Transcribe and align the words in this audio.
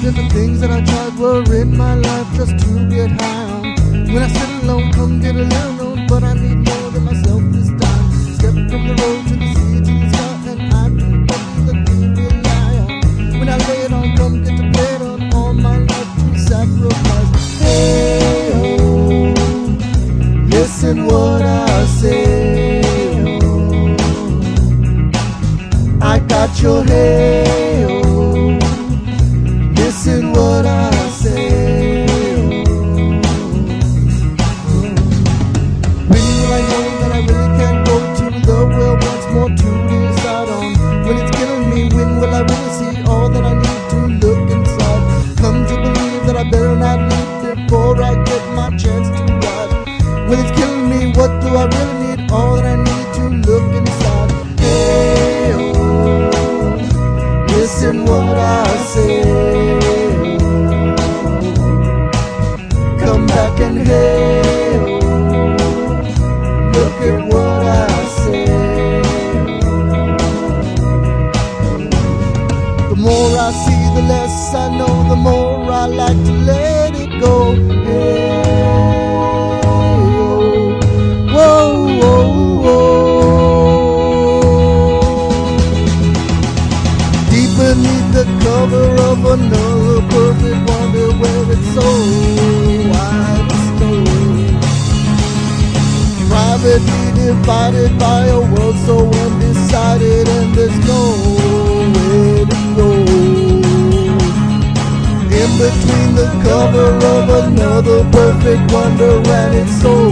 tried 0.00 0.08
and 0.08 0.16
the 0.16 0.34
things 0.34 0.60
that 0.60 0.70
I 0.70 0.84
tried 0.84 1.18
were 1.18 1.42
in 1.54 1.76
my 1.76 1.94
life 1.94 2.26
just 2.34 2.58
to 2.58 2.88
get 2.88 3.10
high 3.20 3.44
on. 3.44 3.62
When 4.12 4.22
I 4.22 4.28
sit 4.28 4.48
alone, 4.62 4.92
come 4.92 5.20
get 5.20 5.34
a 5.34 5.42
little 5.42 5.72
known, 5.72 6.06
but 6.06 6.22
I 6.22 6.34
need 6.34 6.58
more 6.68 6.90
than 6.90 7.04
myself 7.04 7.42
this 7.52 7.68
time. 7.68 8.10
Step 8.36 8.54
from 8.70 8.82
the 8.88 8.94
road 9.00 9.26
to 9.28 9.36
the 9.36 9.48
sea 9.54 9.80
to 9.86 9.92
the 10.00 10.08
sky, 10.12 10.50
and 10.52 10.74
I 10.74 10.88
do 10.88 11.08
believe 11.28 11.64
that 11.66 11.78
we 11.88 11.96
rely 12.24 12.72
on. 12.84 13.38
When 13.38 13.48
I 13.48 13.56
lay 13.68 13.80
it 13.86 13.92
on, 13.92 14.16
come 14.16 14.44
get 14.44 14.56
to 14.58 14.64
it 14.66 15.02
on, 15.02 15.34
all 15.34 15.54
my 15.54 15.78
life 15.78 16.10
to 16.18 16.38
sacrifice. 16.38 17.60
Hey, 17.60 18.52
oh, 18.54 19.34
listen 20.48 21.06
what 21.06 21.42
I 21.42 21.86
say. 21.86 22.82
Oh, 23.42 23.96
I 26.02 26.18
got 26.18 26.60
your 26.60 26.84
hey, 26.84 27.45
what 57.94 58.38
I 58.38 58.76
say. 58.78 59.15
The 88.12 88.24
cover 88.42 88.88
of 89.10 89.18
another 89.24 90.00
perfect 90.08 90.70
wonder 90.70 91.08
where 91.20 91.52
it's 91.52 91.68
so 91.74 91.88
wide 92.92 93.50
snow. 93.66 94.04
Privately 96.28 97.06
divided 97.14 97.98
by 97.98 98.26
a 98.26 98.40
world 98.40 98.76
so 98.86 98.96
undecided 99.24 100.28
and 100.28 100.54
there's 100.54 100.78
nowhere 100.86 102.46
to 102.52 102.60
go. 102.76 102.90
In 105.40 105.50
between 105.62 106.10
the 106.14 106.28
cover 106.42 106.90
of 107.14 107.28
another 107.44 108.04
perfect 108.10 108.72
wonder 108.72 109.14
and 109.38 109.54
it's 109.54 109.80
so 109.82 110.05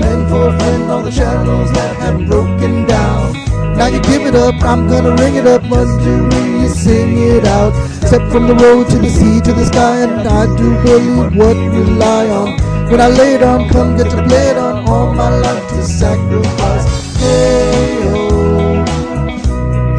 to 0.00 0.28
for 0.28 0.52
friend 0.58 0.90
all 0.90 1.02
the 1.02 1.10
channels 1.10 1.72
that 1.72 1.96
have 1.96 2.26
broken 2.26 2.86
down. 2.86 3.32
Now 3.76 3.86
you 3.86 4.00
give 4.02 4.26
it 4.26 4.34
up, 4.34 4.54
I'm 4.62 4.88
gonna 4.88 5.14
ring 5.16 5.36
it 5.36 5.46
up, 5.46 5.62
must 5.64 6.00
you 6.02 6.28
sing 6.68 7.18
it 7.18 7.44
out? 7.44 7.72
Step 8.06 8.22
from 8.30 8.46
the 8.46 8.54
road 8.54 8.88
to 8.90 8.98
the 8.98 9.10
sea 9.10 9.40
to 9.40 9.52
the 9.52 9.64
sky, 9.66 10.00
and 10.04 10.28
I 10.28 10.46
do 10.56 10.68
believe 10.82 11.36
what 11.36 11.56
we 11.56 11.68
rely 11.68 12.28
on. 12.28 12.48
When 12.90 13.00
I 13.00 13.08
lay 13.08 13.34
it 13.34 13.42
on, 13.42 13.68
come 13.68 13.96
get 13.96 14.10
to 14.10 14.22
blade 14.22 14.56
on, 14.56 14.88
all 14.88 15.12
my 15.14 15.28
life 15.28 15.68
to 15.70 15.82
sacrifice. 15.84 16.86
Hey, 17.18 17.98
oh, 18.04 18.84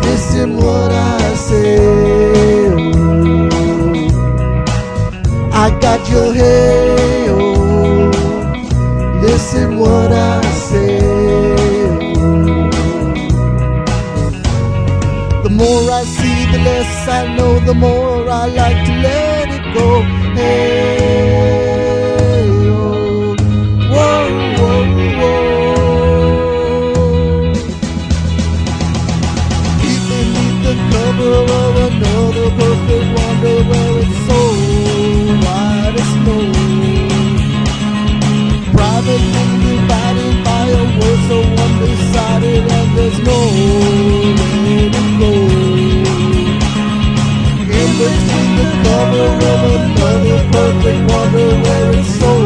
listen 0.03 0.57
what 0.57 0.91
I 0.91 1.33
say. 1.35 1.77
Oh, 2.67 2.89
I 5.53 5.69
got 5.79 6.09
your 6.09 6.33
hey, 6.33 6.88
less 16.63 17.07
I 17.07 17.35
know, 17.35 17.59
the 17.59 17.73
more 17.73 18.29
I 18.29 18.45
like 18.47 18.79
to 18.87 18.93
let 19.07 19.47
it 19.57 19.63
go. 19.73 19.87
Hey, 20.35 21.69
oh, 22.69 23.35
whoa, 23.93 24.23
whoa, 24.59 24.79
whoa. 25.19 25.39
Deep 29.81 30.01
beneath 30.09 30.57
the 30.67 30.75
cover 30.91 31.35
of 31.63 31.75
another 31.89 32.47
perfect 32.59 33.07
wonder 33.17 33.57
where 33.69 33.93
it's 34.03 34.17
so 34.27 34.39
wide 35.45 35.95
as 36.01 36.09
snow. 36.13 36.43
Privately 38.75 39.45
divided 39.65 40.35
by 40.45 40.65
a 40.67 40.83
world 40.97 41.21
so 41.29 41.37
undecided 41.65 42.63
and 42.77 42.89
there's 42.97 43.19
no 43.19 43.39
so 52.03 52.38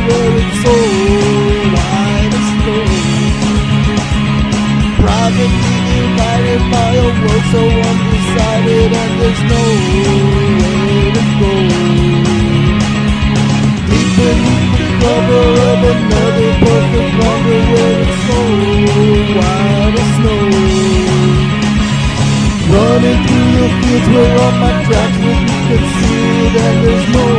it's 5.44 5.58
divided 5.88 6.62
by 6.70 6.90
a 6.94 7.10
so 7.52 7.62
undecided 7.90 8.90
and 9.02 9.12
there's 9.20 9.42
no 9.52 9.62
way 10.58 11.10
to 11.16 11.22
go. 11.40 11.52
Deep 13.88 14.08
beneath 14.18 14.70
the 14.78 14.88
cover 15.02 15.46
of 15.70 15.80
another 15.92 16.50
wonder 17.18 17.62
where 17.72 17.98
it's 18.04 18.18
snow. 20.18 20.42
Running 22.70 23.20
through 23.26 23.50
the 23.58 23.68
fields 23.80 24.08
where 24.14 24.34
all 24.42 24.54
my 24.62 24.72
tracks 24.86 25.18
will 25.24 25.40
be 25.48 25.58
concealed 25.70 26.56
and 26.66 26.76
there's 26.84 27.08
no 27.16 27.37